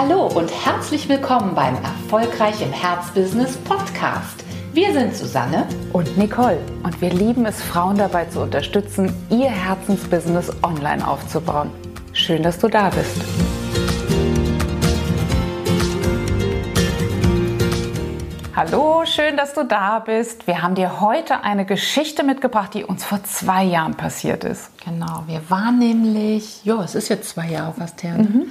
[0.00, 4.44] Hallo und herzlich willkommen beim Erfolgreich im Herzbusiness Podcast.
[4.72, 10.52] Wir sind Susanne und Nicole und wir lieben es, Frauen dabei zu unterstützen, ihr Herzensbusiness
[10.62, 11.72] online aufzubauen.
[12.12, 13.20] Schön, dass du da bist.
[18.54, 20.46] Hallo, schön, dass du da bist.
[20.46, 24.70] Wir haben dir heute eine Geschichte mitgebracht, die uns vor zwei Jahren passiert ist.
[24.78, 28.22] Genau, wir waren nämlich, ja, es ist jetzt zwei Jahre fast her, ne?
[28.22, 28.46] mhm.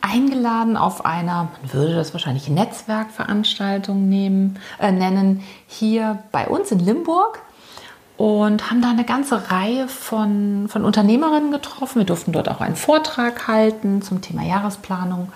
[0.00, 6.80] Eingeladen auf einer, man würde das wahrscheinlich Netzwerkveranstaltung nehmen, äh, nennen, hier bei uns in
[6.80, 7.40] Limburg
[8.16, 12.00] und haben da eine ganze Reihe von, von Unternehmerinnen getroffen.
[12.00, 15.32] Wir durften dort auch einen Vortrag halten zum Thema Jahresplanung.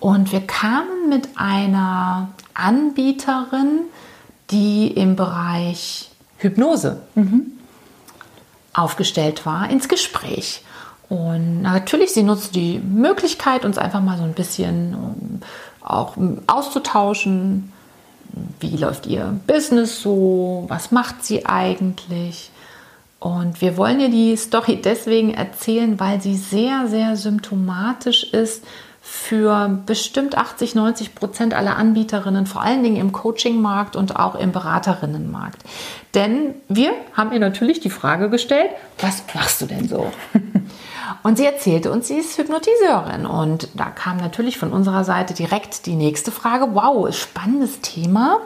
[0.00, 3.80] Und wir kamen mit einer Anbieterin,
[4.50, 7.52] die im Bereich Hypnose mhm.
[8.72, 10.62] aufgestellt war, ins Gespräch.
[11.08, 15.42] Und natürlich, sie nutzt die Möglichkeit, uns einfach mal so ein bisschen
[15.82, 16.16] auch
[16.46, 17.72] auszutauschen.
[18.60, 20.64] Wie läuft ihr Business so?
[20.68, 22.50] Was macht sie eigentlich?
[23.20, 28.64] Und wir wollen ihr die Story deswegen erzählen, weil sie sehr, sehr symptomatisch ist
[29.00, 34.50] für bestimmt 80, 90 Prozent aller Anbieterinnen, vor allen Dingen im Coaching-Markt und auch im
[34.50, 35.62] Beraterinnenmarkt.
[36.14, 40.10] Denn wir haben ihr natürlich die Frage gestellt, was machst du denn so?
[41.22, 43.26] Und sie erzählte uns, sie ist Hypnotiseurin.
[43.26, 46.74] Und da kam natürlich von unserer Seite direkt die nächste Frage.
[46.74, 48.38] Wow, spannendes Thema.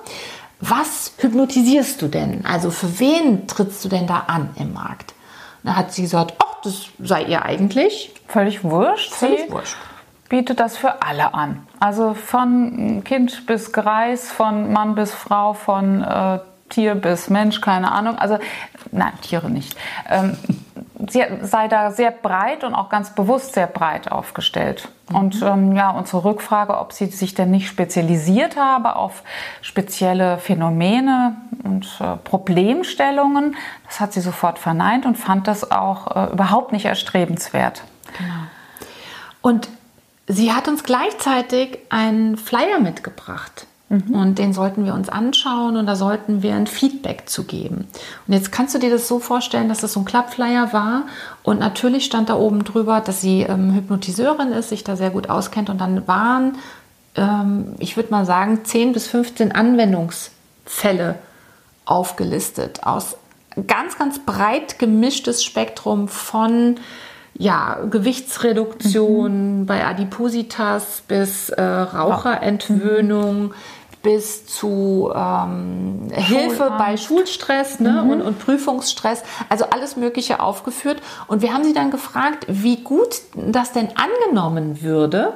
[0.60, 2.44] Was hypnotisierst du denn?
[2.44, 5.14] Also für wen trittst du denn da an im Markt?
[5.62, 9.12] Da hat sie gesagt, ach, das sei ihr eigentlich völlig wurscht.
[9.12, 9.76] Völlig sie wurscht
[10.28, 11.66] bietet das für alle an.
[11.80, 17.92] Also von Kind bis Greis, von Mann bis Frau, von äh, Tier bis Mensch, keine
[17.92, 18.18] Ahnung.
[18.18, 18.38] Also
[18.92, 19.76] nein, Tiere nicht.
[20.08, 20.36] Ähm,
[21.08, 24.88] sie sei da sehr breit und auch ganz bewusst sehr breit aufgestellt.
[25.08, 25.16] Mhm.
[25.16, 29.22] Und ähm, ja, unsere Rückfrage, ob sie sich denn nicht spezialisiert habe auf
[29.60, 33.56] spezielle Phänomene und äh, Problemstellungen,
[33.86, 37.84] das hat sie sofort verneint und fand das auch äh, überhaupt nicht erstrebenswert.
[38.18, 38.34] Genau.
[39.40, 39.68] Und
[40.30, 43.66] Sie hat uns gleichzeitig einen Flyer mitgebracht.
[43.88, 44.14] Mhm.
[44.14, 47.88] Und den sollten wir uns anschauen und da sollten wir ein Feedback zu geben.
[48.26, 51.04] Und jetzt kannst du dir das so vorstellen, dass das so ein Klappflyer war
[51.42, 55.30] und natürlich stand da oben drüber, dass sie ähm, Hypnotiseurin ist, sich da sehr gut
[55.30, 56.58] auskennt und dann waren,
[57.14, 61.16] ähm, ich würde mal sagen, 10 bis 15 Anwendungsfälle
[61.86, 63.16] aufgelistet aus
[63.66, 66.76] ganz, ganz breit gemischtes Spektrum von
[67.38, 69.66] ja, Gewichtsreduktion mhm.
[69.66, 73.42] bei Adipositas bis äh, Raucherentwöhnung.
[73.42, 73.54] Mhm.
[74.00, 78.10] Bis zu ähm, Hilfe bei Schulstress ne, mhm.
[78.10, 81.02] und, und Prüfungsstress, also alles Mögliche aufgeführt.
[81.26, 85.32] Und wir haben sie dann gefragt, wie gut das denn angenommen würde.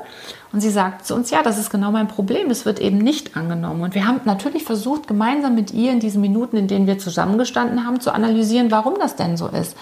[0.53, 3.37] Und sie sagt zu uns, ja, das ist genau mein Problem, es wird eben nicht
[3.37, 3.83] angenommen.
[3.83, 7.85] Und wir haben natürlich versucht, gemeinsam mit ihr in diesen Minuten, in denen wir zusammengestanden
[7.85, 9.77] haben, zu analysieren, warum das denn so ist.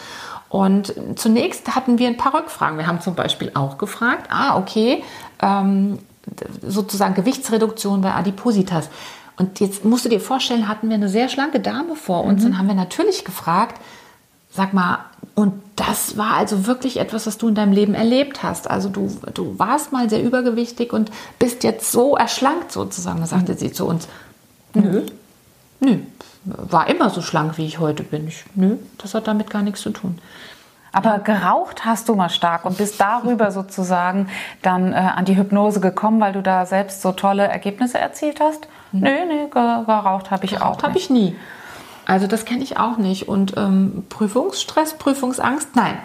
[0.50, 2.76] Und zunächst hatten wir ein paar Rückfragen.
[2.76, 5.04] Wir haben zum Beispiel auch gefragt, ah, okay,
[5.40, 6.00] ähm,
[6.60, 8.90] sozusagen Gewichtsreduktion bei Adipositas.
[9.36, 12.48] Und jetzt musst du dir vorstellen, hatten wir eine sehr schlanke Dame vor uns mhm.
[12.48, 13.80] und haben wir natürlich gefragt,
[14.52, 14.98] sag mal,
[15.36, 18.68] und das war also wirklich etwas, was du in deinem Leben erlebt hast.
[18.68, 23.20] Also du, du warst mal sehr übergewichtig und bist jetzt so erschlankt sozusagen.
[23.20, 23.56] Da sagte mhm.
[23.56, 24.08] sie zu uns,
[24.74, 25.06] nö,
[25.78, 25.98] nö,
[26.44, 28.28] war immer so schlank, wie ich heute bin.
[28.28, 30.18] Ich, nö, das hat damit gar nichts zu tun.
[30.92, 34.28] Aber geraucht hast du mal stark und bist darüber sozusagen
[34.62, 38.68] dann äh, an die Hypnose gekommen, weil du da selbst so tolle Ergebnisse erzielt hast?
[38.92, 39.00] Hm.
[39.00, 40.88] Nö, nö, geraucht habe ich geraucht auch.
[40.88, 41.36] habe ich nie.
[42.06, 43.28] Also das kenne ich auch nicht.
[43.28, 45.96] Und ähm, Prüfungsstress, Prüfungsangst, nein.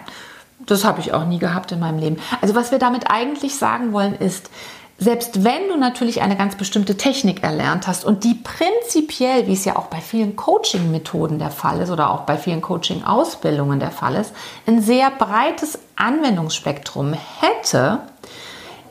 [0.60, 2.18] Das habe ich auch nie gehabt in meinem Leben.
[2.40, 4.50] Also was wir damit eigentlich sagen wollen ist,
[4.98, 9.66] selbst wenn du natürlich eine ganz bestimmte Technik erlernt hast und die prinzipiell, wie es
[9.66, 14.14] ja auch bei vielen Coaching-Methoden der Fall ist oder auch bei vielen Coaching-Ausbildungen der Fall
[14.14, 14.32] ist,
[14.66, 18.00] ein sehr breites Anwendungsspektrum hätte,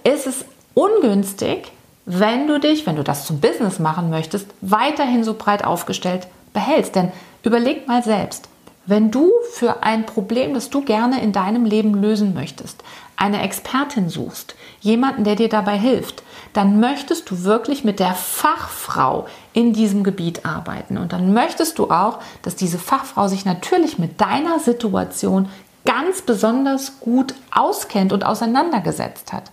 [0.04, 0.46] ist es
[0.76, 1.72] ungünstig,
[2.06, 6.96] wenn du dich, wenn du das zum Business machen möchtest, weiterhin so breit aufgestellt behältst.
[6.96, 8.48] Denn überleg mal selbst,
[8.86, 12.84] wenn du für ein Problem, das du gerne in deinem Leben lösen möchtest,
[13.18, 16.24] eine Expertin suchst, jemanden, der dir dabei hilft,
[16.54, 20.98] dann möchtest du wirklich mit der Fachfrau in diesem Gebiet arbeiten.
[20.98, 25.50] Und dann möchtest du auch, dass diese Fachfrau sich natürlich mit deiner Situation
[25.86, 29.52] ganz besonders gut auskennt und auseinandergesetzt hat.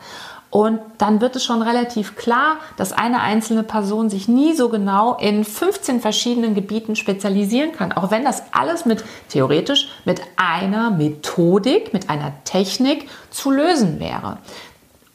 [0.52, 5.14] Und dann wird es schon relativ klar, dass eine einzelne Person sich nie so genau
[5.14, 7.90] in 15 verschiedenen Gebieten spezialisieren kann.
[7.90, 14.36] Auch wenn das alles mit theoretisch mit einer Methodik, mit einer Technik zu lösen wäre.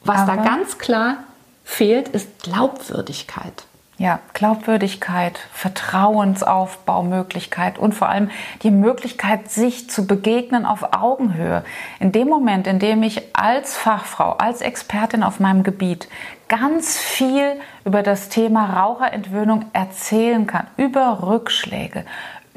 [0.04, 1.18] Was Aber da ganz klar
[1.63, 3.66] fehlt, ist Glaubwürdigkeit.
[3.99, 8.29] Ja, Glaubwürdigkeit, Vertrauensaufbaumöglichkeit und vor allem
[8.61, 11.63] die Möglichkeit, sich zu begegnen auf Augenhöhe.
[11.99, 16.09] In dem Moment, in dem ich als Fachfrau, als Expertin auf meinem Gebiet
[16.47, 22.05] ganz viel über das Thema Raucherentwöhnung erzählen kann, über Rückschläge,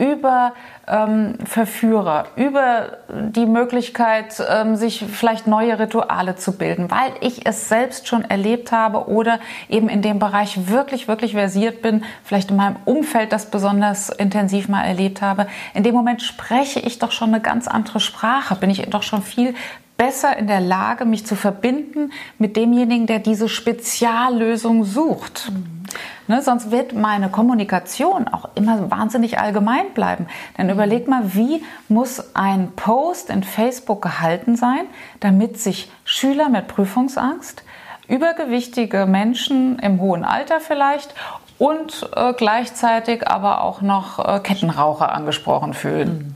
[0.00, 0.54] über
[0.88, 7.68] ähm, Verführer, über die Möglichkeit, ähm, sich vielleicht neue Rituale zu bilden, weil ich es
[7.68, 9.38] selbst schon erlebt habe oder
[9.68, 14.68] eben in dem Bereich wirklich, wirklich versiert bin, vielleicht in meinem Umfeld das besonders intensiv
[14.68, 15.46] mal erlebt habe.
[15.74, 19.22] In dem Moment spreche ich doch schon eine ganz andere Sprache, bin ich doch schon
[19.22, 19.54] viel
[20.00, 25.50] besser in der Lage, mich zu verbinden mit demjenigen, der diese Speziallösung sucht.
[25.50, 25.84] Mhm.
[26.26, 30.26] Ne, sonst wird meine Kommunikation auch immer wahnsinnig allgemein bleiben.
[30.56, 30.72] Denn mhm.
[30.72, 34.86] überleg mal, wie muss ein Post in Facebook gehalten sein,
[35.18, 37.62] damit sich Schüler mit Prüfungsangst,
[38.08, 41.14] übergewichtige Menschen im hohen Alter vielleicht
[41.58, 46.08] und äh, gleichzeitig aber auch noch äh, Kettenraucher angesprochen fühlen.
[46.08, 46.29] Mhm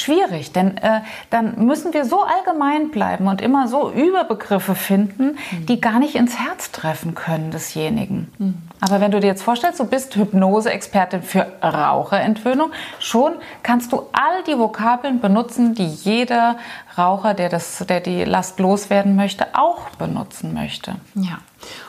[0.00, 1.00] schwierig, denn äh,
[1.30, 5.66] dann müssen wir so allgemein bleiben und immer so Überbegriffe finden, mhm.
[5.66, 8.32] die gar nicht ins Herz treffen können desjenigen.
[8.38, 8.54] Mhm.
[8.80, 14.42] Aber wenn du dir jetzt vorstellst, du bist Hypnose-Expertin für Raucherentwöhnung, schon kannst du all
[14.46, 16.56] die Vokabeln benutzen, die jeder
[16.96, 20.96] Raucher, der, das, der die Last loswerden möchte, auch benutzen möchte.
[21.14, 21.38] Ja,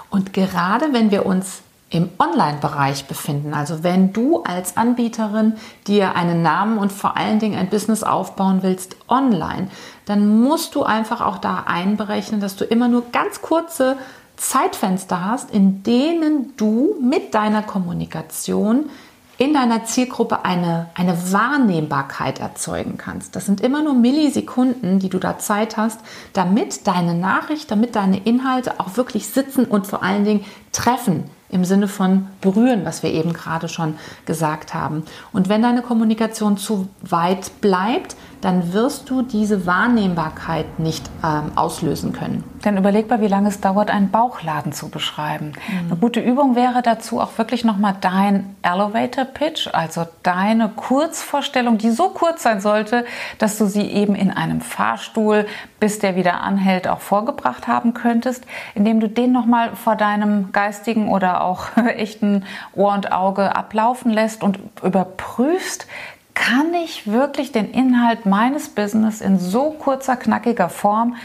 [0.09, 1.61] und gerade wenn wir uns
[1.91, 3.53] im Online-Bereich befinden.
[3.53, 5.53] Also wenn du als Anbieterin
[5.87, 9.67] dir einen Namen und vor allen Dingen ein Business aufbauen willst online,
[10.05, 13.97] dann musst du einfach auch da einberechnen, dass du immer nur ganz kurze
[14.37, 18.89] Zeitfenster hast, in denen du mit deiner Kommunikation
[19.37, 23.35] in deiner Zielgruppe eine, eine Wahrnehmbarkeit erzeugen kannst.
[23.35, 25.99] Das sind immer nur Millisekunden, die du da Zeit hast,
[26.33, 31.65] damit deine Nachricht, damit deine Inhalte auch wirklich sitzen und vor allen Dingen treffen im
[31.65, 33.95] Sinne von berühren, was wir eben gerade schon
[34.25, 35.03] gesagt haben.
[35.31, 42.11] Und wenn deine Kommunikation zu weit bleibt, dann wirst du diese Wahrnehmbarkeit nicht ähm, auslösen
[42.11, 42.43] können.
[42.63, 45.53] Dann überleg mal, wie lange es dauert, einen Bauchladen zu beschreiben.
[45.67, 45.91] Mhm.
[45.91, 51.91] Eine gute Übung wäre dazu auch wirklich nochmal dein Elevator Pitch, also deine Kurzvorstellung, die
[51.91, 53.05] so kurz sein sollte,
[53.37, 55.45] dass du sie eben in einem Fahrstuhl,
[55.79, 58.45] bis der wieder anhält, auch vorgebracht haben könntest,
[58.75, 61.65] indem du den nochmal vor deinem geistigen oder auch
[61.95, 65.87] echten Ohr und Auge ablaufen lässt und überprüfst,
[66.33, 71.15] kann ich wirklich den Inhalt meines Business in so kurzer, knackiger Form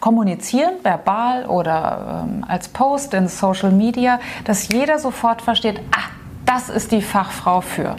[0.00, 6.10] kommunizieren, verbal oder ähm, als Post in Social Media, dass jeder sofort versteht, ah,
[6.44, 7.96] das ist die Fachfrau für.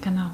[0.00, 0.30] Genau.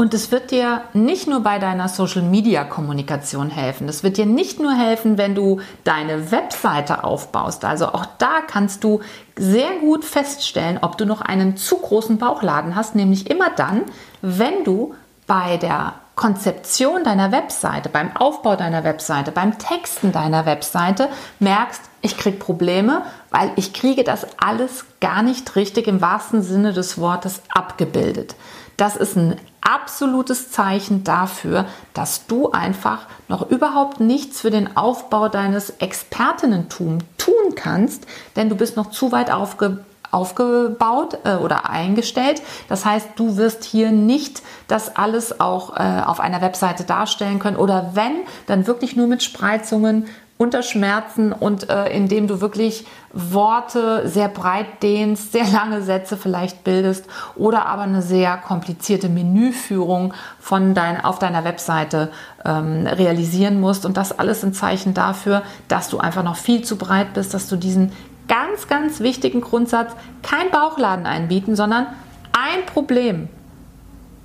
[0.00, 3.86] Und es wird dir nicht nur bei deiner Social-Media-Kommunikation helfen.
[3.86, 7.66] Es wird dir nicht nur helfen, wenn du deine Webseite aufbaust.
[7.66, 9.00] Also auch da kannst du
[9.36, 13.82] sehr gut feststellen, ob du noch einen zu großen Bauchladen hast, nämlich immer dann,
[14.22, 14.94] wenn du
[15.26, 21.10] bei der Konzeption deiner Webseite, beim Aufbau deiner Webseite, beim Texten deiner Webseite
[21.40, 26.72] merkst, ich kriege Probleme, weil ich kriege das alles gar nicht richtig im wahrsten Sinne
[26.72, 28.34] des Wortes abgebildet.
[28.80, 35.28] Das ist ein absolutes Zeichen dafür, dass du einfach noch überhaupt nichts für den Aufbau
[35.28, 38.06] deines Expertinnentums tun kannst,
[38.36, 42.42] denn du bist noch zu weit aufge aufgebaut äh, oder eingestellt.
[42.68, 47.58] Das heißt, du wirst hier nicht das alles auch äh, auf einer Webseite darstellen können
[47.58, 50.06] oder wenn, dann wirklich nur mit Spreizungen,
[50.40, 56.64] unter Schmerzen und äh, indem du wirklich Worte sehr breit dehnst, sehr lange Sätze vielleicht
[56.64, 57.04] bildest
[57.36, 62.10] oder aber eine sehr komplizierte Menüführung von dein, auf deiner Webseite
[62.42, 63.84] ähm, realisieren musst.
[63.84, 67.46] Und das alles ein Zeichen dafür, dass du einfach noch viel zu breit bist, dass
[67.46, 67.92] du diesen
[68.26, 69.92] ganz, ganz wichtigen Grundsatz,
[70.22, 71.86] kein Bauchladen einbieten, sondern
[72.32, 73.28] ein Problem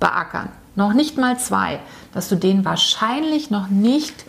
[0.00, 0.48] beackern.
[0.76, 1.78] Noch nicht mal zwei,
[2.14, 4.24] dass du den wahrscheinlich noch nicht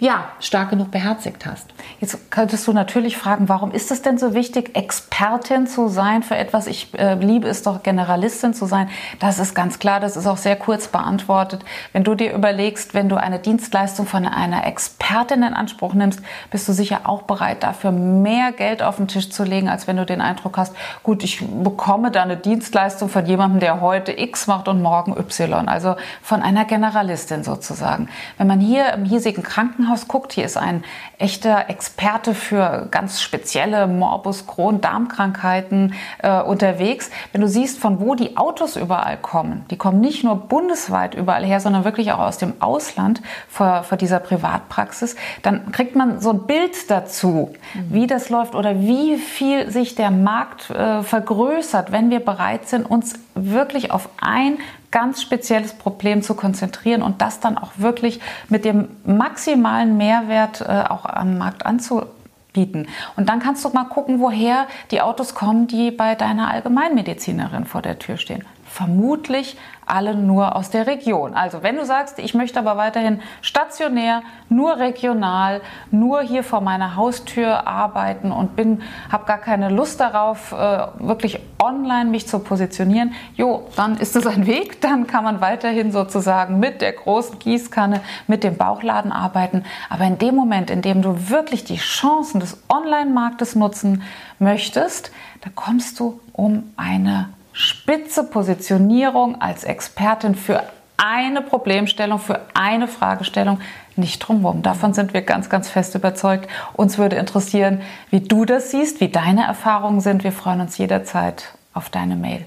[0.00, 1.66] ja, stark genug beherzigt hast.
[1.98, 6.36] Jetzt könntest du natürlich fragen, warum ist es denn so wichtig, Expertin zu sein für
[6.36, 6.68] etwas?
[6.68, 8.88] Ich äh, liebe es doch, Generalistin zu sein.
[9.18, 11.64] Das ist ganz klar, das ist auch sehr kurz beantwortet.
[11.92, 16.20] Wenn du dir überlegst, wenn du eine Dienstleistung von einer Expertin in Anspruch nimmst,
[16.52, 19.96] bist du sicher auch bereit, dafür mehr Geld auf den Tisch zu legen, als wenn
[19.96, 24.46] du den Eindruck hast, gut, ich bekomme da eine Dienstleistung von jemandem, der heute X
[24.46, 25.68] macht und morgen Y.
[25.68, 28.08] Also von einer Generalistin sozusagen.
[28.36, 30.84] Wenn man hier im hiesigen Krankenhaus Krankenhaus guckt, hier ist ein
[31.18, 37.10] echter Experte für ganz spezielle Morbus Crohn Darmkrankheiten äh, unterwegs.
[37.32, 41.44] Wenn du siehst, von wo die Autos überall kommen, die kommen nicht nur bundesweit überall
[41.44, 46.30] her, sondern wirklich auch aus dem Ausland vor, vor dieser Privatpraxis, dann kriegt man so
[46.30, 47.94] ein Bild dazu, mhm.
[47.94, 52.84] wie das läuft oder wie viel sich der Markt äh, vergrößert, wenn wir bereit sind,
[52.84, 54.58] uns wirklich auf ein
[54.90, 60.84] ganz spezielles Problem zu konzentrieren und das dann auch wirklich mit dem maximalen Mehrwert äh,
[60.88, 62.88] auch am Markt anzubieten.
[63.16, 67.82] Und dann kannst du mal gucken, woher die Autos kommen, die bei deiner Allgemeinmedizinerin vor
[67.82, 68.44] der Tür stehen.
[68.68, 69.56] Vermutlich
[69.88, 71.34] alle nur aus der Region.
[71.34, 75.60] Also wenn du sagst, ich möchte aber weiterhin stationär, nur regional,
[75.90, 80.56] nur hier vor meiner Haustür arbeiten und bin, habe gar keine Lust darauf, äh,
[80.98, 84.80] wirklich online mich zu positionieren, jo, dann ist es ein Weg.
[84.80, 89.64] Dann kann man weiterhin sozusagen mit der großen Gießkanne, mit dem Bauchladen arbeiten.
[89.88, 94.02] Aber in dem Moment, in dem du wirklich die Chancen des Online-Marktes nutzen
[94.38, 95.10] möchtest,
[95.40, 100.62] da kommst du um eine spitze Positionierung als Expertin für
[100.96, 103.60] eine Problemstellung, für eine Fragestellung
[103.96, 104.62] nicht drumherum.
[104.62, 106.48] Davon sind wir ganz, ganz fest überzeugt.
[106.74, 110.22] Uns würde interessieren, wie du das siehst, wie deine Erfahrungen sind.
[110.22, 112.46] Wir freuen uns jederzeit auf deine Mail.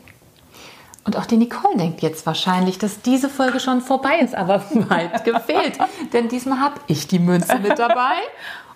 [1.03, 5.25] Und auch die Nicole denkt jetzt wahrscheinlich, dass diese Folge schon vorbei ist, aber weit
[5.25, 5.77] gefehlt.
[6.13, 8.15] Denn diesmal habe ich die Münze mit dabei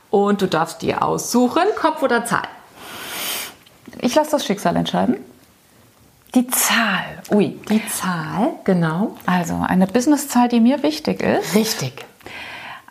[0.10, 2.48] und du darfst dir aussuchen, Kopf oder Zahl.
[4.02, 5.16] Ich lasse das Schicksal entscheiden.
[6.36, 7.24] Die Zahl.
[7.32, 7.58] Ui.
[7.70, 9.16] Die Zahl, genau.
[9.26, 11.56] Also eine Businesszahl, die mir wichtig ist.
[11.56, 12.06] Richtig.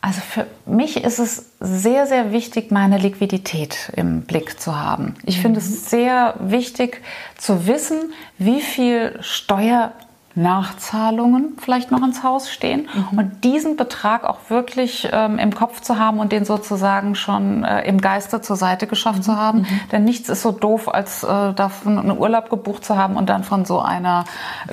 [0.01, 5.15] Also für mich ist es sehr, sehr wichtig, meine Liquidität im Blick zu haben.
[5.25, 5.43] Ich mhm.
[5.43, 7.03] finde es sehr wichtig
[7.39, 9.93] zu wissen, wie viel Steuer
[10.37, 13.19] Nachzahlungen vielleicht noch ins Haus stehen mhm.
[13.19, 17.83] und diesen Betrag auch wirklich ähm, im Kopf zu haben und den sozusagen schon äh,
[17.87, 19.23] im Geiste zur Seite geschafft mhm.
[19.23, 19.59] zu haben.
[19.61, 19.81] Mhm.
[19.93, 23.45] Denn nichts ist so doof, als äh, davon einen Urlaub gebucht zu haben und dann
[23.45, 24.25] von so einer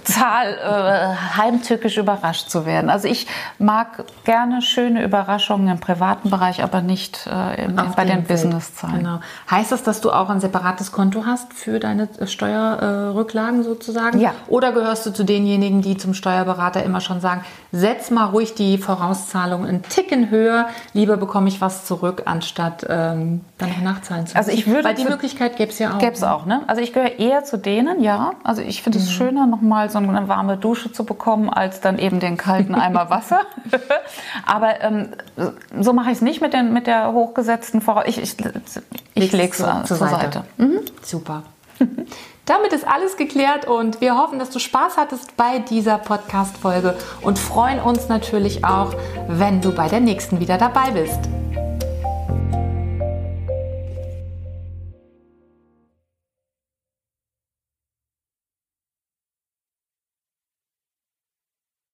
[0.03, 2.89] Zahl äh, heimtückisch überrascht zu werden.
[2.89, 3.27] Also ich
[3.60, 8.98] mag gerne schöne Überraschungen im privaten Bereich, aber nicht äh, im, bei den, Businesszahlen.
[8.98, 9.20] Genau.
[9.50, 14.20] Heißt das, dass du auch ein separates Konto hast für deine Steuerrücklagen sozusagen?
[14.20, 14.34] Ja.
[14.48, 18.55] Oder gehörst du zu denjenigen, diejenigen, die zum Steuerberater immer schon sagen, setz mal ruhig
[18.55, 24.27] die Vorauszahlung einen Ticken höher, lieber bekomme ich was zurück, anstatt ähm, dann noch nachzahlen
[24.27, 24.38] zu müssen.
[24.38, 26.00] Also ich würde Weil die Möglichkeit gäbe es ja auch.
[26.00, 26.62] Gäbe es auch, ne?
[26.67, 28.31] Also ich gehöre eher zu denen, ja.
[28.43, 29.03] Also ich finde mhm.
[29.03, 33.10] es schöner, nochmal so eine warme Dusche zu bekommen, als dann eben den kalten Eimer
[33.10, 33.41] Wasser.
[34.46, 35.10] Aber ähm,
[35.79, 38.24] so mache ich es nicht mit, den, mit der hochgesetzten Vorauszahlung.
[38.24, 38.46] Ich, ich,
[39.15, 40.15] ich lege es zur, zur Seite.
[40.15, 40.43] Seite.
[40.58, 40.79] Mhm.
[41.03, 41.43] Super.
[42.46, 47.40] Damit ist alles geklärt und wir hoffen, dass du Spaß hattest bei dieser Podcast-Folge und
[47.40, 48.94] freuen uns natürlich auch,
[49.28, 51.41] wenn du bei der nächsten wieder dabei bist.